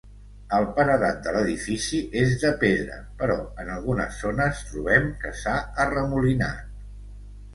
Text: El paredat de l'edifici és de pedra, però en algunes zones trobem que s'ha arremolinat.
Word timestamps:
El 0.59 0.63
paredat 0.77 1.19
de 1.25 1.31
l'edifici 1.33 1.99
és 2.21 2.31
de 2.43 2.51
pedra, 2.63 2.95
però 3.19 3.35
en 3.63 3.69
algunes 3.73 4.17
zones 4.27 4.63
trobem 4.69 5.05
que 5.25 5.35
s'ha 5.43 5.55
arremolinat. 5.85 6.65